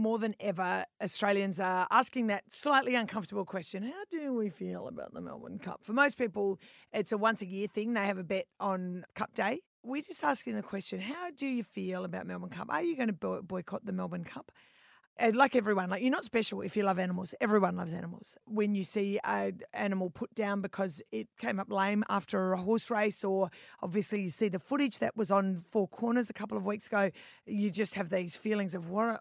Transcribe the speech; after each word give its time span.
more 0.00 0.18
than 0.18 0.34
ever, 0.40 0.84
Australians 1.02 1.60
are 1.60 1.86
asking 1.90 2.28
that 2.28 2.44
slightly 2.50 2.94
uncomfortable 2.94 3.44
question 3.44 3.82
How 3.82 4.02
do 4.10 4.34
we 4.34 4.48
feel 4.48 4.88
about 4.88 5.12
the 5.12 5.20
Melbourne 5.20 5.58
Cup? 5.58 5.80
For 5.82 5.92
most 5.92 6.18
people, 6.18 6.58
it's 6.92 7.12
a 7.12 7.18
once 7.18 7.42
a 7.42 7.46
year 7.46 7.68
thing. 7.68 7.92
They 7.92 8.06
have 8.06 8.18
a 8.18 8.24
bet 8.24 8.46
on 8.58 9.04
Cup 9.14 9.34
Day. 9.34 9.60
We're 9.82 10.02
just 10.02 10.24
asking 10.24 10.56
the 10.56 10.62
question 10.62 11.00
How 11.00 11.30
do 11.30 11.46
you 11.46 11.62
feel 11.62 12.04
about 12.04 12.26
Melbourne 12.26 12.50
Cup? 12.50 12.68
Are 12.70 12.82
you 12.82 12.96
going 12.96 13.14
to 13.14 13.42
boycott 13.42 13.84
the 13.84 13.92
Melbourne 13.92 14.24
Cup? 14.24 14.50
Like 15.34 15.54
everyone, 15.54 15.90
like 15.90 16.02
you're 16.02 16.10
not 16.10 16.24
special 16.24 16.62
if 16.62 16.76
you 16.76 16.82
love 16.82 16.98
animals. 16.98 17.34
Everyone 17.40 17.76
loves 17.76 17.92
animals. 17.92 18.36
When 18.46 18.74
you 18.74 18.84
see 18.84 19.18
an 19.24 19.60
animal 19.72 20.10
put 20.10 20.34
down 20.34 20.60
because 20.60 21.02
it 21.12 21.28
came 21.38 21.60
up 21.60 21.70
lame 21.70 22.04
after 22.08 22.52
a 22.52 22.56
horse 22.56 22.90
race, 22.90 23.22
or 23.22 23.50
obviously 23.82 24.22
you 24.22 24.30
see 24.30 24.48
the 24.48 24.58
footage 24.58 24.98
that 24.98 25.16
was 25.16 25.30
on 25.30 25.62
Four 25.70 25.88
Corners 25.88 26.30
a 26.30 26.32
couple 26.32 26.56
of 26.56 26.64
weeks 26.64 26.86
ago, 26.86 27.10
you 27.46 27.70
just 27.70 27.94
have 27.94 28.08
these 28.08 28.36
feelings 28.36 28.74
of 28.74 28.88
what 28.88 29.20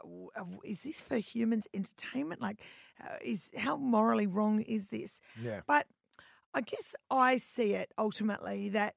is 0.64 0.84
this 0.84 1.02
for 1.02 1.18
humans' 1.18 1.68
entertainment? 1.74 2.42
Like, 2.42 2.62
uh, 3.04 3.16
is 3.22 3.52
how 3.58 3.78
morally 3.78 4.28
wrong 4.28 4.62
is 4.62 4.88
this? 4.88 5.22
Yeah. 5.42 5.62
But 5.68 5.88
I 6.54 6.62
guess 6.62 6.96
I 7.10 7.38
see 7.38 7.74
it 7.74 7.92
ultimately 7.98 8.70
that. 8.70 8.96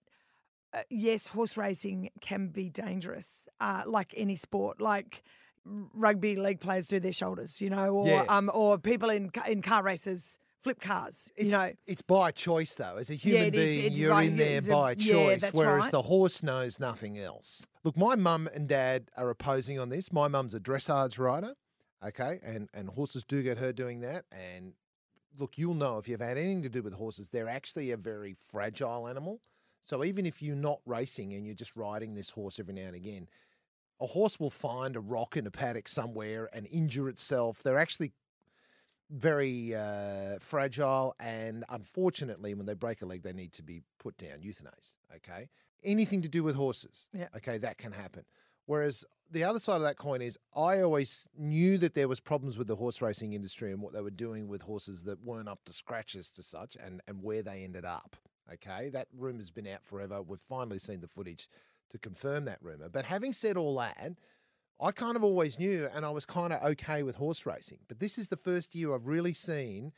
Uh, 0.75 0.80
yes, 0.89 1.27
horse 1.27 1.59
racing 1.59 2.09
can 2.23 2.48
be 2.48 2.71
dangerous, 2.71 3.47
uh, 3.61 3.83
like 3.84 4.15
any 4.16 4.37
sport. 4.37 4.80
Like 4.80 5.23
rugby 5.65 6.37
league 6.37 6.61
players 6.61 6.87
do 6.87 6.98
their 7.01 7.12
shoulders, 7.12 7.61
you 7.61 7.71
know, 7.71 7.95
or 7.95 8.07
Yeah. 8.09 8.25
um, 8.29 8.51
or 8.52 8.79
people 8.79 9.11
in 9.11 9.30
in 9.48 9.62
car 9.62 9.83
races 9.83 10.38
flip 10.61 10.80
cars, 10.80 11.33
you 11.37 11.45
It's, 11.45 11.52
know. 11.52 11.73
it's 11.87 12.02
by 12.02 12.30
choice 12.30 12.75
though. 12.77 12.97
As 12.97 13.11
a 13.11 13.15
human 13.15 13.47
is. 13.47 13.51
being, 13.52 13.87
It's 13.87 13.97
you're 13.97 14.11
right. 14.11 14.29
in 14.29 14.37
there 14.37 14.59
It's 14.59 14.66
a- 14.69 14.71
by 14.71 14.91
yeah, 14.93 15.12
choice, 15.12 15.52
whereas 15.52 15.83
right. 15.85 15.91
the 15.93 16.02
horse 16.02 16.43
knows 16.43 16.79
nothing 16.79 17.19
else. 17.19 17.66
Look, 17.85 17.97
my 17.97 18.15
mum 18.15 18.48
and 18.55 18.69
dad 18.69 19.11
are 19.16 19.29
opposing 19.30 19.80
on 19.80 19.88
this. 19.88 20.12
My 20.12 20.29
mum's 20.29 20.55
a 20.55 20.61
dressage 20.61 21.19
rider, 21.19 21.55
okay, 22.05 22.38
and 22.45 22.69
and 22.73 22.91
horses 22.91 23.24
do 23.24 23.43
get 23.43 23.59
her 23.59 23.73
doing 23.73 24.01
that. 24.02 24.24
And 24.30 24.74
look, 25.37 25.59
you'll 25.59 25.74
know 25.74 25.99
if 25.99 26.07
you've 26.09 26.21
had 26.21 26.37
anything 26.38 26.63
to 26.63 26.68
do 26.68 26.83
with 26.83 26.93
horses, 26.95 27.29
they're 27.30 27.49
actually 27.49 27.90
a 27.90 27.96
very 27.96 28.35
fragile 28.35 29.09
animal. 29.09 29.40
So 29.85 30.05
even 30.05 30.27
if 30.27 30.40
you're 30.43 30.55
not 30.55 30.80
racing 30.87 31.33
and 31.35 31.45
you're 31.45 31.57
just 31.57 31.74
riding 31.74 32.15
this 32.15 32.30
horse 32.30 32.60
every 32.60 32.74
now 32.74 32.83
and 32.87 32.95
again, 32.95 33.27
a 34.03 34.07
horse 34.07 34.39
will 34.41 34.51
find 34.51 34.97
a 34.97 35.01
rock 35.01 35.37
in 35.37 35.47
a 35.47 35.51
paddock 35.51 35.87
somewhere 35.89 36.51
and 36.53 36.67
injure 36.67 37.09
itself. 37.09 37.63
They're 37.63 37.79
actually 37.79 38.13
very 39.11 39.75
uh, 39.75 40.39
fragile, 40.41 41.15
and 41.21 41.65
unfortunately, 41.69 42.55
when 42.55 42.67
they 42.67 42.75
break 42.75 43.03
a 43.03 43.07
leg, 43.07 43.23
they 43.23 43.33
need 43.33 43.53
to 43.55 43.63
be 43.63 43.83
put 43.99 44.17
down, 44.17 44.41
euthanized. 44.43 44.93
Okay, 45.17 45.49
anything 45.85 46.23
to 46.23 46.29
do 46.29 46.43
with 46.43 46.57
horses, 46.57 47.07
Yeah. 47.13 47.29
okay, 47.37 47.59
that 47.59 47.77
can 47.79 47.93
happen. 47.93 48.25
Whereas 48.67 49.05
the 49.30 49.45
other 49.45 49.59
side 49.61 49.77
of 49.77 49.83
that 49.83 49.99
coin 49.99 50.23
is, 50.23 50.39
I 50.57 50.80
always 50.80 51.29
knew 51.37 51.77
that 51.79 51.95
there 51.95 52.09
was 52.09 52.21
problems 52.21 52.57
with 52.57 52.69
the 52.69 52.77
horse 52.77 53.03
racing 53.03 53.33
industry 53.35 53.73
and 53.73 53.83
what 53.83 53.93
they 53.93 54.01
were 54.01 54.11
doing 54.11 54.49
with 54.49 54.63
horses 54.63 55.05
that 55.05 55.23
weren't 55.23 55.49
up 55.49 55.65
to 55.67 55.73
scratches 55.73 56.30
to 56.33 56.43
such, 56.43 56.77
and 56.77 57.03
and 57.07 57.23
where 57.23 57.43
they 57.43 57.65
ended 57.65 57.85
up. 57.85 58.17
Okay, 58.53 58.89
that 58.91 59.09
rumor's 59.17 59.51
been 59.51 59.67
out 59.67 59.85
forever. 59.85 60.23
We've 60.23 60.41
finally 60.49 60.79
seen 60.79 61.01
the 61.01 61.07
footage 61.09 61.49
to 61.93 61.98
confirm 61.98 62.45
that 62.46 62.59
rumor. 62.60 62.88
But 62.88 63.04
having 63.04 63.32
said 63.32 63.57
all 63.57 63.76
that, 63.76 64.12
I 64.81 64.91
kind 64.91 65.16
of 65.16 65.22
always 65.22 65.59
knew, 65.59 65.88
and 65.94 66.04
I 66.04 66.10
was 66.10 66.25
kind 66.25 66.53
of 66.53 66.62
okay 66.62 67.03
with 67.03 67.16
horse 67.16 67.47
racing. 67.47 67.78
But 67.88 68.00
this 68.00 68.19
is 68.19 68.28
the 68.28 68.37
first 68.37 68.75
year 68.75 68.94
I've 68.94 69.06
really 69.06 69.34
seen, 69.34 69.93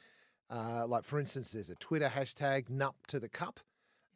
uh, 0.51 0.87
like 0.87 1.05
for 1.05 1.19
instance, 1.19 1.53
there's 1.53 1.71
a 1.71 1.75
Twitter 1.77 2.13
hashtag 2.15 2.69
"Nup 2.69 2.95
to 3.09 3.19
the 3.19 3.29
Cup," 3.29 3.61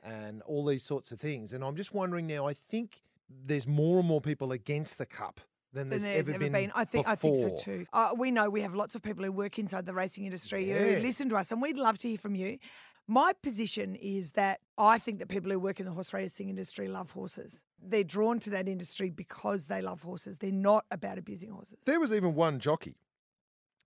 and 0.02 0.42
all 0.42 0.64
these 0.66 0.84
sorts 0.84 1.10
of 1.10 1.20
things. 1.20 1.52
And 1.52 1.64
I'm 1.64 1.76
just 1.76 1.94
wondering 1.94 2.26
now. 2.26 2.46
I 2.46 2.54
think 2.54 3.00
there's 3.28 3.66
more 3.66 3.98
and 3.98 4.06
more 4.08 4.20
people 4.20 4.52
against 4.52 4.98
the 4.98 5.06
cup 5.06 5.40
than 5.72 5.90
there's, 5.90 6.02
than 6.02 6.12
there's 6.12 6.28
ever, 6.28 6.38
been. 6.38 6.72
I 6.74 6.84
think 6.84 7.06
I 7.06 7.14
think 7.14 7.36
so 7.36 7.56
too. 7.56 7.86
Uh, 7.92 8.14
we 8.16 8.30
know 8.30 8.48
we 8.50 8.62
have 8.62 8.74
lots 8.74 8.94
of 8.94 9.02
people 9.02 9.24
who 9.24 9.32
work 9.32 9.58
inside 9.58 9.86
the 9.86 9.94
racing 9.94 10.24
industry 10.24 10.68
Yeah. 10.68 10.78
who 10.78 11.02
listen 11.02 11.28
to 11.30 11.36
us, 11.36 11.52
and 11.52 11.60
we'd 11.62 11.76
love 11.76 11.98
to 11.98 12.08
hear 12.08 12.18
from 12.18 12.34
you. 12.34 12.58
My 13.10 13.32
position 13.42 13.94
is 13.96 14.32
that 14.32 14.60
I 14.76 14.98
think 14.98 15.18
that 15.18 15.28
people 15.28 15.50
who 15.50 15.58
work 15.58 15.80
in 15.80 15.86
the 15.86 15.92
horse 15.92 16.12
racing 16.12 16.50
industry 16.50 16.88
love 16.88 17.12
horses. 17.12 17.64
They're 17.82 18.04
drawn 18.04 18.38
to 18.40 18.50
that 18.50 18.68
industry 18.68 19.08
because 19.08 19.64
they 19.66 19.80
love 19.80 20.02
horses. 20.02 20.36
They're 20.38 20.52
not 20.52 20.84
about 20.90 21.16
abusing 21.16 21.50
horses. 21.50 21.78
There 21.86 22.00
was 22.00 22.12
even 22.12 22.34
one 22.34 22.58
jockey. 22.60 22.96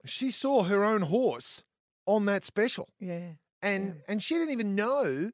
She 0.05 0.31
saw 0.33 0.65
her 0.65 0.83
own 0.85 1.03
horse 1.03 1.63
on 2.07 2.25
that 2.27 2.45
special, 2.45 2.89
Yeah. 2.99 3.35
and 3.63 3.87
Yeah. 3.87 3.93
and 4.09 4.23
she 4.23 4.35
didn't 4.35 4.51
even 4.51 4.75
know 4.75 5.31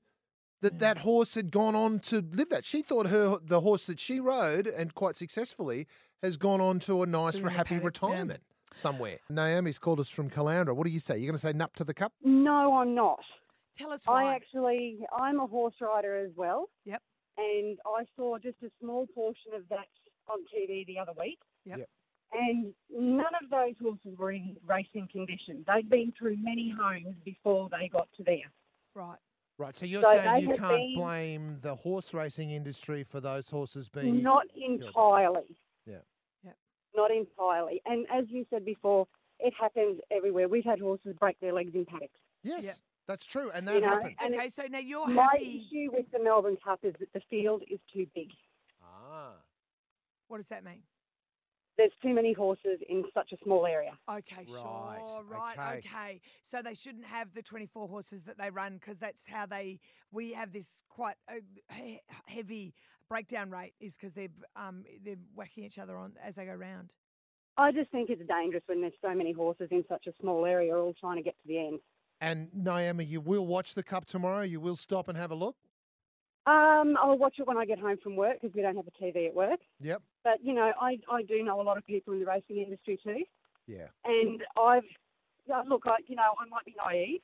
that 0.60 0.74
Yeah. 0.74 0.78
that 0.80 0.98
horse 0.98 1.34
had 1.34 1.50
gone 1.50 1.74
on 1.74 2.00
to 2.00 2.20
live 2.20 2.50
that. 2.50 2.66
She 2.66 2.82
thought 2.82 3.06
her 3.06 3.38
the 3.42 3.62
horse 3.62 3.86
that 3.86 3.98
she 4.00 4.20
rode 4.20 4.66
and 4.66 4.94
quite 4.94 5.16
successfully 5.16 5.86
has 6.20 6.36
gone 6.36 6.60
on 6.60 6.78
to 6.80 7.02
a 7.02 7.06
nice, 7.06 7.36
To 7.38 7.48
happy 7.48 7.76
paddock, 7.78 7.80
yeah. 8.02 8.08
retirement 8.08 8.42
somewhere. 8.74 9.20
Naomi's 9.30 9.78
called 9.78 10.00
us 10.00 10.10
from 10.10 10.28
Caloundra. 10.28 10.74
What 10.76 10.84
do 10.84 10.90
you 10.92 11.00
say? 11.00 11.16
You're 11.16 11.28
going 11.32 11.36
to 11.36 11.38
say 11.38 11.52
nup 11.54 11.72
to 11.76 11.84
the 11.84 11.94
cup? 11.94 12.12
No, 12.22 12.76
I'm 12.76 12.94
not. 12.94 13.20
Tell 13.78 13.92
us 13.92 14.00
why. 14.04 14.24
I 14.24 14.34
actually, 14.34 14.98
I'm 15.16 15.40
a 15.40 15.46
horse 15.46 15.74
rider 15.80 16.16
as 16.16 16.30
well. 16.36 16.68
Yep. 16.84 17.00
And 17.36 17.78
I 17.86 18.04
saw 18.16 18.38
just 18.38 18.56
a 18.64 18.70
small 18.80 19.06
portion 19.14 19.52
of 19.54 19.62
that 19.70 19.86
on 20.28 20.38
TV 20.54 20.84
the 20.86 20.98
other 20.98 21.12
week. 21.18 21.38
Yep. 21.64 21.78
Yep. 21.78 21.88
And 22.32 22.74
none 22.90 23.34
of 23.42 23.48
those 23.50 23.74
horses 23.80 24.18
were 24.18 24.32
in 24.32 24.56
racing 24.66 25.08
condition. 25.10 25.64
They'd 25.66 25.88
been 25.88 26.12
through 26.18 26.36
many 26.40 26.74
homes 26.78 27.14
before 27.24 27.68
they 27.70 27.88
got 27.88 28.08
to 28.16 28.24
there. 28.24 28.50
right. 28.94 29.18
Right. 29.60 29.74
So 29.74 29.86
you're 29.86 30.02
So 30.02 30.12
saying 30.12 30.48
you 30.48 30.56
can't 30.56 30.70
been- 30.76 30.94
blame 30.94 31.58
the 31.62 31.74
horse 31.74 32.14
racing 32.14 32.52
industry 32.52 33.02
for 33.02 33.20
those 33.20 33.48
horses 33.50 33.88
being 33.88 34.22
Not 34.22 34.46
entirely. 34.54 35.56
Yeah. 35.84 35.96
Yep. 36.44 36.56
Not 36.94 37.10
entirely. 37.10 37.82
And 37.84 38.06
as 38.08 38.26
you 38.28 38.46
said 38.50 38.64
before, 38.64 39.08
it 39.40 39.52
happens 39.58 40.00
everywhere. 40.12 40.46
We've 40.48 40.64
had 40.64 40.78
horses 40.78 41.16
break 41.18 41.40
their 41.40 41.52
legs 41.52 41.74
in 41.74 41.86
paddocks. 41.86 42.12
Yes, 42.44 42.64
Yep. 42.66 42.76
That's 43.08 43.24
true, 43.26 43.50
and 43.52 43.66
that 43.66 43.74
You 43.74 43.80
know, 43.80 43.88
happens. 43.88 44.14
And 44.22 44.34
okay, 44.34 44.48
so 44.48 44.62
now 44.70 44.78
you're 44.78 45.06
My 45.08 45.22
happy. 45.32 45.66
issue 45.66 45.90
with 45.92 46.06
the 46.12 46.22
Melbourne 46.22 46.58
Cup 46.62 46.80
is 46.84 46.94
that 47.00 47.12
the 47.14 47.20
field 47.30 47.62
is 47.68 47.80
too 47.92 48.06
big. 48.14 48.28
Ah. 48.82 49.32
What 50.28 50.36
does 50.36 50.48
that 50.48 50.62
mean? 50.62 50.82
There's 51.78 51.92
too 52.02 52.12
many 52.12 52.32
horses 52.32 52.80
in 52.88 53.04
such 53.14 53.32
a 53.32 53.36
small 53.44 53.64
area. 53.64 53.92
Okay, 54.10 54.44
sure, 54.46 55.22
Right, 55.24 55.56
right, 55.56 55.78
okay. 55.78 55.88
okay. 55.88 56.20
So 56.44 56.60
they 56.60 56.74
shouldn't 56.74 57.06
have 57.06 57.34
the 57.34 57.42
24 57.42 57.88
horses 57.88 58.24
that 58.24 58.36
they 58.36 58.50
run 58.50 58.74
because 58.74 58.98
that's 58.98 59.26
how 59.28 59.46
they. 59.46 59.78
We 60.12 60.32
have 60.32 60.52
this 60.52 60.68
quite 60.88 61.14
uh, 61.30 61.34
heavy 62.26 62.74
breakdown 63.08 63.50
rate 63.50 63.72
is 63.80 63.96
because 63.96 64.12
they're 64.12 64.28
um 64.54 64.84
they're 65.02 65.16
whacking 65.34 65.64
each 65.64 65.78
other 65.78 65.96
on 65.96 66.12
as 66.22 66.34
they 66.34 66.44
go 66.44 66.52
round. 66.54 66.92
I 67.56 67.72
just 67.72 67.90
think 67.90 68.10
it's 68.10 68.22
dangerous 68.28 68.62
when 68.66 68.80
there's 68.82 68.92
so 69.00 69.14
many 69.14 69.32
horses 69.32 69.68
in 69.70 69.84
such 69.88 70.06
a 70.08 70.12
small 70.20 70.44
area 70.44 70.76
all 70.76 70.92
trying 71.00 71.16
to 71.16 71.22
get 71.22 71.36
to 71.40 71.48
the 71.48 71.58
end. 71.58 71.80
And 72.20 72.48
Naomi, 72.52 73.04
you 73.04 73.20
will 73.20 73.46
watch 73.46 73.74
the 73.74 73.82
cup 73.82 74.06
tomorrow. 74.06 74.42
You 74.42 74.60
will 74.60 74.76
stop 74.76 75.08
and 75.08 75.16
have 75.16 75.30
a 75.30 75.34
look. 75.34 75.56
Um, 76.46 76.96
I'll 77.00 77.18
watch 77.18 77.34
it 77.38 77.46
when 77.46 77.58
I 77.58 77.66
get 77.66 77.78
home 77.78 77.98
from 78.02 78.16
work 78.16 78.38
because 78.40 78.54
we 78.54 78.62
don't 78.62 78.76
have 78.76 78.86
a 78.86 79.04
TV 79.04 79.28
at 79.28 79.34
work. 79.34 79.60
Yep. 79.80 80.02
But, 80.24 80.38
you 80.42 80.54
know, 80.54 80.72
I, 80.80 80.98
I 81.10 81.22
do 81.22 81.42
know 81.44 81.60
a 81.60 81.62
lot 81.62 81.76
of 81.76 81.86
people 81.86 82.14
in 82.14 82.20
the 82.20 82.26
racing 82.26 82.56
industry 82.56 82.98
too. 83.04 83.24
Yeah. 83.66 83.88
And 84.04 84.42
I've, 84.58 84.84
yeah, 85.46 85.62
look, 85.68 85.82
I, 85.86 85.96
you 86.06 86.16
know, 86.16 86.22
I 86.22 86.48
might 86.48 86.64
be 86.64 86.74
naive, 86.84 87.20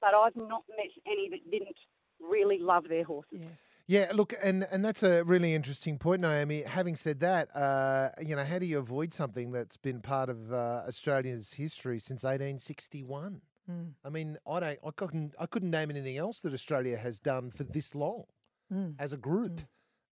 but 0.00 0.12
I've 0.14 0.34
not 0.34 0.64
met 0.68 0.90
any 1.06 1.30
that 1.30 1.50
didn't 1.50 1.76
really 2.20 2.58
love 2.58 2.84
their 2.88 3.04
horses. 3.04 3.40
Yeah. 3.40 3.48
Yeah, 3.86 4.12
look, 4.14 4.32
and, 4.42 4.66
and 4.70 4.82
that's 4.82 5.02
a 5.02 5.24
really 5.24 5.54
interesting 5.54 5.98
point, 5.98 6.22
Naomi. 6.22 6.62
Having 6.62 6.96
said 6.96 7.20
that, 7.20 7.54
uh, 7.54 8.08
you 8.18 8.34
know, 8.34 8.42
how 8.42 8.58
do 8.58 8.64
you 8.64 8.78
avoid 8.78 9.12
something 9.12 9.52
that's 9.52 9.76
been 9.76 10.00
part 10.00 10.30
of 10.30 10.54
uh, 10.54 10.84
Australia's 10.88 11.52
history 11.52 11.98
since 11.98 12.22
1861? 12.24 13.42
Mm. 13.70 13.92
I 14.04 14.08
mean, 14.10 14.36
I 14.46 14.60
don't, 14.60 14.78
I 14.86 14.90
couldn't, 14.94 15.34
I 15.38 15.46
couldn't 15.46 15.70
name 15.70 15.90
anything 15.90 16.16
else 16.16 16.40
that 16.40 16.52
Australia 16.52 16.96
has 16.98 17.18
done 17.18 17.50
for 17.50 17.64
this 17.64 17.94
long 17.94 18.24
Mm. 18.72 18.94
as 18.98 19.12
a 19.12 19.16
group. 19.18 19.60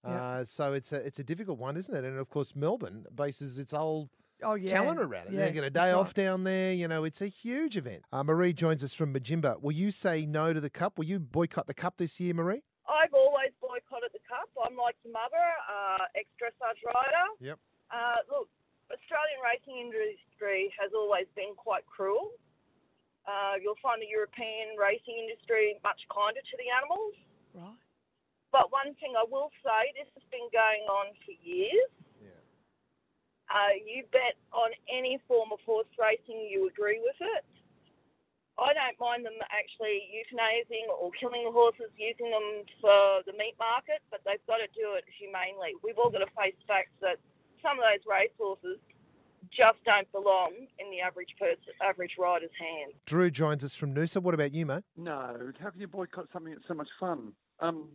Yeah. 0.05 0.11
Uh, 0.23 0.45
so 0.45 0.73
it's 0.75 0.93
a, 0.93 0.97
it's 0.97 1.19
a 1.19 1.25
difficult 1.25 1.59
one, 1.59 1.77
isn't 1.77 1.95
it? 1.95 2.05
And 2.05 2.19
of 2.19 2.29
course, 2.29 2.55
Melbourne 2.55 3.07
bases 3.15 3.59
its 3.59 3.73
whole 3.73 4.11
Oh 4.43 4.55
yeah. 4.55 4.73
calendar 4.73 5.03
around 5.05 5.29
it. 5.29 5.33
Yeah, 5.35 5.47
they 5.47 5.53
get 5.53 5.65
a 5.65 5.71
that's 5.71 5.87
day 5.89 5.93
right. 5.93 5.99
off 6.01 6.13
down 6.15 6.45
there. 6.45 6.73
You 6.73 6.87
know, 6.89 7.05
it's 7.05 7.23
a 7.23 7.29
huge 7.29 7.77
event. 7.77 8.03
Uh, 8.13 8.23
Marie 8.25 8.53
joins 8.53 8.83
us 8.85 8.93
from 8.93 9.15
Mudjimba. 9.15 9.63
Will 9.63 9.73
you 9.73 9.91
say 9.91 10.27
no 10.27 10.53
to 10.53 10.61
the 10.61 10.69
cup? 10.71 10.99
Will 10.99 11.07
you 11.07 11.19
boycott 11.21 11.67
the 11.67 11.75
cup 11.75 11.97
this 11.99 12.19
year, 12.21 12.35
Marie? 12.35 12.63
I've 12.89 13.15
always 13.15 13.53
boycotted 13.61 14.11
the 14.13 14.19
cup. 14.29 14.51
I'm 14.67 14.77
like 14.77 14.97
your 15.05 15.13
mother, 15.13 15.47
uh, 15.71 16.05
ex-dressage 16.17 16.83
rider. 16.85 17.27
Yep. 17.41 17.59
Uh, 17.91 18.17
look, 18.29 18.49
Australian 18.91 19.41
racing 19.41 19.79
industry 19.81 20.73
has 20.79 20.91
always 20.95 21.27
been 21.37 21.55
quite 21.57 21.87
cruel. 21.87 22.33
Uh, 23.23 23.55
you'll 23.63 23.79
find 23.79 24.03
the 24.03 24.11
European 24.11 24.75
racing 24.75 25.15
industry 25.15 25.79
much 25.87 26.03
kinder 26.11 26.43
to 26.43 26.57
the 26.59 26.69
animals. 26.75 27.15
Right. 27.55 27.83
But 28.51 28.69
one 28.75 28.93
thing 28.99 29.15
I 29.17 29.25
will 29.25 29.49
say, 29.65 29.95
this 29.97 30.11
has 30.13 30.27
been 30.29 30.51
going 30.53 30.85
on 30.91 31.15
for 31.25 31.33
years. 31.41 31.89
Yeah. 32.21 32.43
Uh, 33.49 33.73
you 33.81 34.05
bet 34.13 34.37
on 34.53 34.75
any 34.91 35.23
form 35.31 35.55
of 35.55 35.63
horse 35.65 35.89
racing, 35.97 36.45
you 36.51 36.69
agree 36.69 37.01
with 37.01 37.17
it. 37.21 37.47
I 38.61 38.77
don't 38.77 39.01
mind 39.01 39.25
them 39.25 39.41
actually 39.49 40.13
euthanizing 40.13 40.85
or 40.93 41.09
killing 41.17 41.49
the 41.49 41.55
horses, 41.55 41.89
using 41.97 42.29
them 42.29 42.69
for 42.85 43.25
the 43.25 43.33
meat 43.33 43.57
market, 43.57 44.05
but 44.13 44.21
they've 44.29 44.45
got 44.45 44.61
to 44.61 44.69
do 44.77 44.93
it 45.01 45.09
humanely. 45.09 45.73
We've 45.81 45.97
all 45.97 46.13
got 46.13 46.21
to 46.21 46.29
face 46.37 46.59
facts 46.69 46.93
that 47.01 47.17
some 47.65 47.81
of 47.81 47.85
those 47.89 48.05
race 48.05 48.35
horses 48.37 48.77
just 49.51 49.83
don't 49.85 50.11
belong 50.13 50.53
in 50.79 50.91
the 50.91 51.01
average 51.01 51.35
person, 51.39 51.73
average 51.83 52.13
rider's 52.19 52.51
hand. 52.59 52.93
Drew 53.07 53.31
joins 53.31 53.65
us 53.65 53.75
from 53.75 53.95
Noosa. 53.95 54.23
What 54.23 54.35
about 54.35 54.55
you, 54.55 54.67
mate? 54.67 54.85
No, 54.97 55.53
how 55.61 55.71
can 55.71 55.81
you 55.81 55.89
boycott 55.89 56.29
something 56.33 56.53
that's 56.53 56.67
so 56.69 56.75
much 56.75 56.89
fun? 56.99 57.33
Um, 57.61 57.89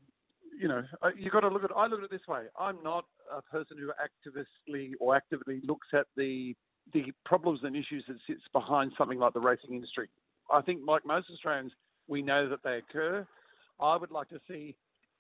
you 0.60 0.68
know, 0.68 0.84
uh, 1.02 1.10
you 1.18 1.30
got 1.30 1.42
to 1.42 1.50
look 1.50 1.64
at. 1.64 1.72
I 1.76 1.88
look 1.88 2.00
at 2.00 2.06
it 2.06 2.12
this 2.12 2.28
way. 2.28 2.44
I'm 2.60 2.82
not 2.84 3.06
a 3.36 3.42
person 3.42 3.78
who 3.78 3.92
actively 4.04 4.94
or 5.00 5.16
actively 5.16 5.62
looks 5.64 5.88
at 5.94 6.08
the 6.16 6.56
the 6.94 7.12
problems 7.26 7.60
and 7.64 7.76
issues 7.76 8.06
that 8.08 8.18
sits 8.26 8.42
behind 8.54 8.94
something 8.98 9.20
like 9.20 9.34
the 9.34 9.40
racing 9.40 9.74
industry. 9.74 10.10
I 10.52 10.62
think, 10.62 10.82
like 10.88 11.06
most 11.06 11.28
Australians, 11.32 11.74
we 12.08 12.22
know 12.22 12.50
that 12.50 12.60
they 12.64 12.78
occur. 12.78 13.28
I 13.80 13.98
would 13.98 14.12
like 14.12 14.30
to 14.30 14.40
see 14.50 14.76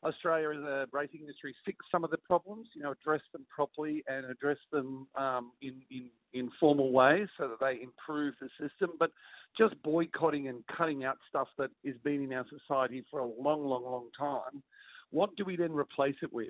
Australia 0.08 0.50
as 0.52 0.64
a 0.64 0.88
racing 0.92 1.22
industry 1.22 1.56
fix 1.66 1.78
some 1.92 2.04
of 2.04 2.12
the 2.12 2.18
problems, 2.18 2.68
you 2.76 2.82
know, 2.82 2.92
address 2.92 3.22
them 3.34 3.46
properly 3.54 4.04
and 4.08 4.26
address 4.26 4.58
them 4.72 5.08
um, 5.16 5.52
in, 5.62 5.82
in, 5.92 6.10
in 6.34 6.50
formal 6.60 6.92
ways 6.92 7.28
so 7.38 7.48
that 7.48 7.60
they 7.60 7.82
improve 7.82 8.34
the 8.42 8.50
system. 8.60 8.92
But 9.00 9.12
just 9.58 9.82
boycotting 9.84 10.48
and 10.48 10.64
cutting 10.76 11.04
out 11.04 11.18
stuff 11.30 11.48
that 11.58 11.70
has 11.86 11.96
been 12.04 12.24
in 12.24 12.34
our 12.34 12.46
society 12.50 13.04
for 13.10 13.20
a 13.20 13.26
long, 13.26 13.66
long, 13.66 13.84
long 13.84 14.10
time, 14.18 14.64
what 15.12 15.36
do 15.36 15.46
we 15.46 15.56
then 15.56 15.74
replace 15.74 16.16
it 16.22 16.34
with? 16.34 16.48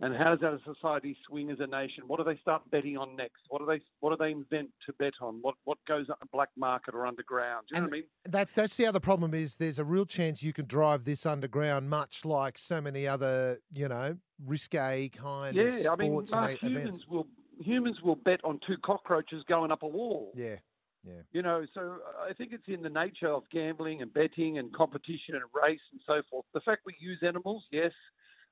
And 0.00 0.16
how 0.16 0.34
does 0.34 0.42
our 0.42 0.58
society 0.74 1.16
swing 1.28 1.50
as 1.50 1.58
a 1.60 1.66
nation? 1.66 2.04
What 2.06 2.18
do 2.18 2.24
they 2.24 2.38
start 2.40 2.68
betting 2.70 2.96
on 2.96 3.14
next? 3.16 3.42
What 3.48 3.60
do 3.60 3.66
they 3.66 3.80
what 4.00 4.10
do 4.10 4.16
they 4.16 4.32
invent 4.32 4.70
to 4.86 4.92
bet 4.94 5.14
on? 5.20 5.38
What 5.42 5.54
what 5.64 5.78
goes 5.86 6.06
on 6.08 6.16
black 6.32 6.48
market 6.56 6.94
or 6.94 7.06
underground? 7.06 7.66
Do 7.68 7.76
you 7.76 7.80
know 7.82 7.86
what 7.86 7.92
I 7.92 7.96
mean? 7.98 8.04
That 8.26 8.48
that's 8.54 8.76
the 8.76 8.86
other 8.86 9.00
problem 9.00 9.32
is 9.34 9.56
there's 9.56 9.78
a 9.78 9.84
real 9.84 10.06
chance 10.06 10.42
you 10.42 10.52
can 10.52 10.66
drive 10.66 11.04
this 11.04 11.24
underground, 11.24 11.88
much 11.88 12.24
like 12.24 12.58
so 12.58 12.80
many 12.80 13.06
other 13.06 13.60
you 13.72 13.88
know 13.88 14.16
risque 14.44 15.08
kind 15.10 15.56
of 15.56 15.78
Yeah, 15.78 15.90
I 15.90 15.96
mean, 15.96 16.10
sports 16.12 16.32
and 16.32 16.40
Mark, 16.40 16.52
e- 16.54 16.56
humans 16.66 16.86
events. 16.88 17.06
will 17.08 17.26
humans 17.60 17.96
will 18.02 18.16
bet 18.16 18.40
on 18.44 18.58
two 18.66 18.76
cockroaches 18.84 19.44
going 19.48 19.70
up 19.70 19.82
a 19.84 19.88
wall. 19.88 20.32
Yeah, 20.34 20.56
yeah. 21.04 21.20
You 21.32 21.42
know, 21.42 21.64
so 21.74 21.98
I 22.28 22.32
think 22.32 22.52
it's 22.52 22.64
in 22.66 22.82
the 22.82 22.90
nature 22.90 23.28
of 23.28 23.44
gambling 23.52 24.02
and 24.02 24.12
betting 24.12 24.58
and 24.58 24.72
competition 24.74 25.34
and 25.34 25.44
race 25.54 25.80
and 25.92 26.00
so 26.06 26.22
forth. 26.28 26.46
The 26.54 26.60
fact 26.60 26.82
we 26.86 26.96
use 26.98 27.20
animals, 27.22 27.62
yes, 27.70 27.92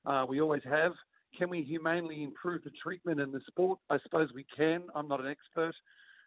uh, 0.06 0.26
we 0.28 0.40
always 0.40 0.62
have. 0.64 0.92
Can 1.36 1.50
we 1.50 1.62
humanely 1.62 2.22
improve 2.22 2.64
the 2.64 2.70
treatment 2.82 3.20
and 3.20 3.32
the 3.32 3.40
sport? 3.46 3.78
I 3.88 3.98
suppose 4.02 4.30
we 4.34 4.44
can. 4.56 4.82
I'm 4.94 5.08
not 5.08 5.20
an 5.20 5.26
expert. 5.26 5.74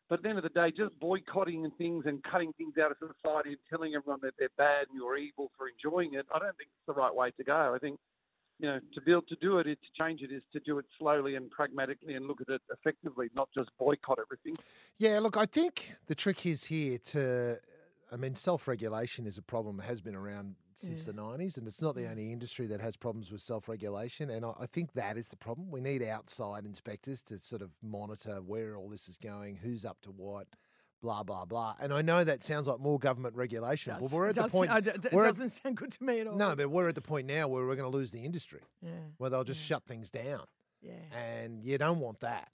But 0.09 0.19
at 0.19 0.23
the 0.23 0.29
end 0.29 0.37
of 0.37 0.43
the 0.43 0.49
day, 0.49 0.71
just 0.75 0.99
boycotting 0.99 1.63
and 1.63 1.75
things 1.77 2.05
and 2.05 2.21
cutting 2.23 2.53
things 2.53 2.73
out 2.77 2.91
of 2.91 2.97
society 2.97 3.49
and 3.49 3.57
telling 3.69 3.95
everyone 3.95 4.19
that 4.23 4.33
they're 4.37 4.49
bad 4.57 4.87
and 4.89 4.97
you're 4.97 5.17
evil 5.17 5.49
for 5.57 5.67
enjoying 5.67 6.13
it, 6.13 6.25
I 6.33 6.39
don't 6.39 6.55
think 6.57 6.69
it's 6.75 6.87
the 6.87 6.93
right 6.93 7.13
way 7.13 7.31
to 7.31 7.43
go. 7.43 7.73
I 7.73 7.79
think, 7.79 7.99
you 8.59 8.67
know, 8.67 8.79
to 8.79 9.11
able 9.11 9.21
to 9.23 9.35
do 9.41 9.59
it, 9.59 9.63
to 9.63 9.77
change 9.97 10.21
it, 10.21 10.31
is 10.31 10.43
to 10.51 10.59
do 10.59 10.77
it 10.77 10.85
slowly 10.99 11.35
and 11.35 11.49
pragmatically 11.49 12.15
and 12.15 12.27
look 12.27 12.41
at 12.41 12.49
it 12.49 12.61
effectively, 12.71 13.29
not 13.35 13.49
just 13.55 13.69
boycott 13.79 14.19
everything. 14.19 14.57
Yeah, 14.97 15.19
look, 15.19 15.37
I 15.37 15.45
think 15.45 15.95
the 16.07 16.15
trick 16.15 16.45
is 16.45 16.65
here 16.65 16.97
to, 17.05 17.57
I 18.11 18.17
mean, 18.17 18.35
self 18.35 18.67
regulation 18.67 19.25
is 19.25 19.37
a 19.37 19.41
problem, 19.41 19.79
has 19.79 20.01
been 20.01 20.15
around 20.15 20.55
since 20.83 21.05
Yeah. 21.07 21.13
the 21.13 21.21
90s, 21.21 21.57
and 21.57 21.67
it's 21.67 21.81
not 21.81 21.95
the 21.95 22.07
only 22.07 22.31
industry 22.31 22.67
that 22.67 22.81
has 22.81 22.95
problems 22.95 23.31
with 23.31 23.41
self 23.41 23.67
regulation. 23.67 24.29
And 24.29 24.45
I, 24.45 24.53
I 24.61 24.65
think 24.67 24.93
that 24.93 25.17
is 25.17 25.27
the 25.27 25.37
problem. 25.37 25.71
We 25.71 25.81
need 25.81 26.03
outside 26.03 26.65
inspectors 26.65 27.23
to 27.23 27.39
sort 27.39 27.61
of 27.61 27.71
monitor 27.81 28.41
where 28.41 28.75
all 28.77 28.89
this 28.89 29.07
is 29.09 29.17
going, 29.17 29.55
who's 29.57 29.85
up 29.85 30.01
to 30.03 30.11
what. 30.11 30.47
Blah 31.01 31.21
blah 31.23 31.43
blah, 31.43 31.75
and 31.81 31.91
I 31.93 32.01
know 32.01 32.23
that 32.23 32.45
sounds 32.45 32.65
like 32.65 32.79
more 32.79 32.97
government 32.97 33.35
regulation. 33.35 33.93
Well, 33.99 34.07
we're 34.07 34.29
at 34.29 34.35
the 34.35 34.47
point. 34.47 34.71
I 34.71 34.79
d- 34.79 34.91
d- 34.91 35.09
It 35.11 35.13
we're 35.13 35.25
at- 35.25 35.33
doesn't 35.35 35.49
sound 35.49 35.75
good 35.75 35.91
to 35.91 36.01
me 36.01 36.21
at 36.21 36.27
all. 36.27 36.37
no, 36.37 36.55
but 36.55 36.69
we're 36.71 36.87
at 36.87 36.95
the 36.95 37.01
point 37.01 37.27
now 37.27 37.49
where 37.49 37.65
we're 37.65 37.75
going 37.75 37.91
to 37.91 37.97
lose 37.97 38.13
the 38.13 38.23
industry, 38.23 38.61
Yeah. 38.81 38.91
where 39.17 39.29
they'll 39.29 39.43
just 39.43 39.59
Yeah. 39.69 39.75
shut 39.75 39.83
things 39.85 40.09
down, 40.09 40.45
Yeah. 40.81 40.93
and 41.13 41.61
you 41.65 41.77
don't 41.77 41.99
want 41.99 42.21
that. 42.21 42.53